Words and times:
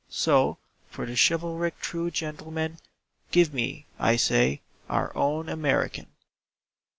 So, 0.09 0.57
for 0.89 1.05
the 1.05 1.15
chivalric 1.15 1.79
true 1.79 2.09
gentleman, 2.09 2.79
Give 3.29 3.53
me, 3.53 3.85
I 3.99 4.15
say, 4.15 4.61
our 4.89 5.15
own 5.15 5.47
American. 5.47 6.07